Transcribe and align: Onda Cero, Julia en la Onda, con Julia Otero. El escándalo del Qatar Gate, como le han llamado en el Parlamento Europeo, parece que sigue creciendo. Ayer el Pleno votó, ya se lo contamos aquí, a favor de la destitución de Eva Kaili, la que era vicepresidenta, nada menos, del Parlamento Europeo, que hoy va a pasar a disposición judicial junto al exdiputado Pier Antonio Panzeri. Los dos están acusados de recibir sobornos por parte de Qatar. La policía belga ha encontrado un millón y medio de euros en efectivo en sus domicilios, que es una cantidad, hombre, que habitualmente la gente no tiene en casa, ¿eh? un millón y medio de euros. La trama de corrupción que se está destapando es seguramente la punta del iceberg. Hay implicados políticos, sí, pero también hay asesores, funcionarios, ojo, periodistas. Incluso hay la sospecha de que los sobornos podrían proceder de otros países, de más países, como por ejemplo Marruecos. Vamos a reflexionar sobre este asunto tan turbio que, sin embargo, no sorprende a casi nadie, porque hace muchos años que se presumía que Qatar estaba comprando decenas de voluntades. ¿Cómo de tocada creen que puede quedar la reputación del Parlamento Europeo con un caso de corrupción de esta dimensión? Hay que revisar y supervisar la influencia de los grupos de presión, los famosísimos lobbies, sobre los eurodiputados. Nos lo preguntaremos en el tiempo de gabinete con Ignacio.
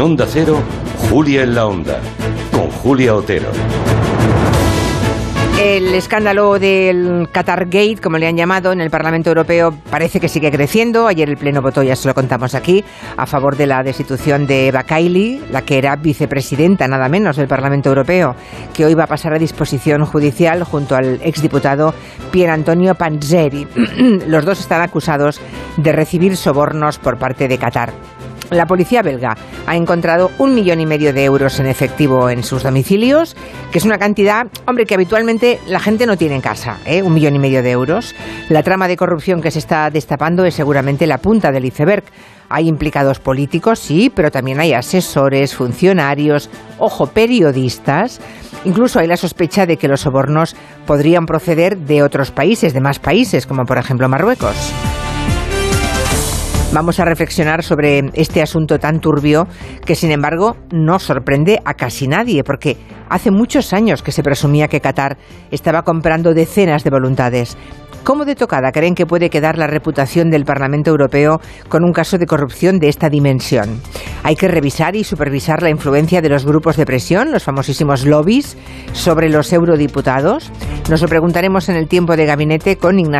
Onda 0.00 0.26
Cero, 0.26 0.58
Julia 1.10 1.42
en 1.42 1.54
la 1.54 1.66
Onda, 1.66 2.00
con 2.50 2.70
Julia 2.70 3.14
Otero. 3.14 3.48
El 5.60 5.94
escándalo 5.94 6.58
del 6.58 7.28
Qatar 7.30 7.66
Gate, 7.66 7.98
como 8.02 8.18
le 8.18 8.26
han 8.26 8.36
llamado 8.36 8.72
en 8.72 8.80
el 8.80 8.90
Parlamento 8.90 9.30
Europeo, 9.30 9.72
parece 9.90 10.18
que 10.18 10.28
sigue 10.28 10.50
creciendo. 10.50 11.06
Ayer 11.06 11.28
el 11.28 11.36
Pleno 11.36 11.62
votó, 11.62 11.82
ya 11.82 11.94
se 11.94 12.08
lo 12.08 12.14
contamos 12.14 12.54
aquí, 12.54 12.84
a 13.16 13.26
favor 13.26 13.56
de 13.56 13.66
la 13.66 13.82
destitución 13.82 14.46
de 14.46 14.68
Eva 14.68 14.82
Kaili, 14.82 15.42
la 15.50 15.62
que 15.62 15.78
era 15.78 15.94
vicepresidenta, 15.94 16.88
nada 16.88 17.08
menos, 17.08 17.36
del 17.36 17.46
Parlamento 17.46 17.90
Europeo, 17.90 18.34
que 18.74 18.86
hoy 18.86 18.94
va 18.94 19.04
a 19.04 19.08
pasar 19.08 19.34
a 19.34 19.38
disposición 19.38 20.04
judicial 20.04 20.64
junto 20.64 20.96
al 20.96 21.20
exdiputado 21.22 21.94
Pier 22.32 22.50
Antonio 22.50 22.94
Panzeri. 22.94 23.68
Los 24.26 24.44
dos 24.44 24.58
están 24.58 24.80
acusados 24.80 25.40
de 25.76 25.92
recibir 25.92 26.36
sobornos 26.36 26.98
por 26.98 27.18
parte 27.18 27.46
de 27.46 27.58
Qatar. 27.58 27.92
La 28.52 28.66
policía 28.66 29.00
belga 29.00 29.34
ha 29.66 29.76
encontrado 29.76 30.30
un 30.36 30.54
millón 30.54 30.78
y 30.80 30.84
medio 30.84 31.14
de 31.14 31.24
euros 31.24 31.58
en 31.58 31.66
efectivo 31.66 32.28
en 32.28 32.42
sus 32.42 32.62
domicilios, 32.62 33.34
que 33.70 33.78
es 33.78 33.86
una 33.86 33.96
cantidad, 33.96 34.46
hombre, 34.66 34.84
que 34.84 34.94
habitualmente 34.94 35.58
la 35.66 35.80
gente 35.80 36.04
no 36.04 36.18
tiene 36.18 36.34
en 36.34 36.42
casa, 36.42 36.76
¿eh? 36.84 37.02
un 37.02 37.14
millón 37.14 37.34
y 37.34 37.38
medio 37.38 37.62
de 37.62 37.70
euros. 37.70 38.14
La 38.50 38.62
trama 38.62 38.88
de 38.88 38.98
corrupción 38.98 39.40
que 39.40 39.50
se 39.50 39.58
está 39.58 39.88
destapando 39.88 40.44
es 40.44 40.54
seguramente 40.54 41.06
la 41.06 41.16
punta 41.16 41.50
del 41.50 41.64
iceberg. 41.64 42.04
Hay 42.50 42.68
implicados 42.68 43.20
políticos, 43.20 43.78
sí, 43.78 44.12
pero 44.14 44.30
también 44.30 44.60
hay 44.60 44.74
asesores, 44.74 45.54
funcionarios, 45.54 46.50
ojo, 46.78 47.06
periodistas. 47.06 48.20
Incluso 48.66 48.98
hay 48.98 49.06
la 49.06 49.16
sospecha 49.16 49.64
de 49.64 49.78
que 49.78 49.88
los 49.88 50.02
sobornos 50.02 50.56
podrían 50.86 51.24
proceder 51.24 51.78
de 51.78 52.02
otros 52.02 52.30
países, 52.30 52.74
de 52.74 52.82
más 52.82 52.98
países, 52.98 53.46
como 53.46 53.64
por 53.64 53.78
ejemplo 53.78 54.10
Marruecos. 54.10 54.72
Vamos 56.72 56.98
a 57.00 57.04
reflexionar 57.04 57.62
sobre 57.62 58.10
este 58.14 58.40
asunto 58.40 58.78
tan 58.78 58.98
turbio 58.98 59.46
que, 59.84 59.94
sin 59.94 60.10
embargo, 60.10 60.56
no 60.72 60.98
sorprende 60.98 61.60
a 61.66 61.74
casi 61.74 62.08
nadie, 62.08 62.42
porque 62.44 62.78
hace 63.10 63.30
muchos 63.30 63.74
años 63.74 64.02
que 64.02 64.10
se 64.10 64.22
presumía 64.22 64.68
que 64.68 64.80
Qatar 64.80 65.18
estaba 65.50 65.82
comprando 65.82 66.32
decenas 66.32 66.82
de 66.82 66.88
voluntades. 66.88 67.58
¿Cómo 68.04 68.24
de 68.24 68.34
tocada 68.34 68.72
creen 68.72 68.94
que 68.94 69.04
puede 69.04 69.28
quedar 69.28 69.58
la 69.58 69.66
reputación 69.66 70.30
del 70.30 70.44
Parlamento 70.44 70.90
Europeo 70.90 71.40
con 71.68 71.84
un 71.84 71.92
caso 71.92 72.16
de 72.16 72.26
corrupción 72.26 72.78
de 72.78 72.88
esta 72.88 73.10
dimensión? 73.10 73.80
Hay 74.24 74.34
que 74.34 74.48
revisar 74.48 74.96
y 74.96 75.04
supervisar 75.04 75.62
la 75.62 75.70
influencia 75.70 76.22
de 76.22 76.30
los 76.30 76.46
grupos 76.46 76.78
de 76.78 76.86
presión, 76.86 77.30
los 77.30 77.44
famosísimos 77.44 78.06
lobbies, 78.06 78.56
sobre 78.92 79.28
los 79.28 79.52
eurodiputados. 79.52 80.50
Nos 80.90 81.02
lo 81.02 81.06
preguntaremos 81.06 81.68
en 81.68 81.76
el 81.76 81.86
tiempo 81.86 82.16
de 82.16 82.26
gabinete 82.26 82.76
con 82.76 82.98
Ignacio. 82.98 83.10